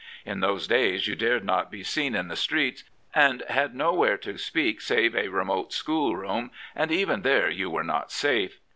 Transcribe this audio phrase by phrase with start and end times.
[0.25, 4.35] In those days you dared not be seen in the streets and had nowhere to
[4.35, 8.59] speak save a remote schoolroom, and even there you were not safe.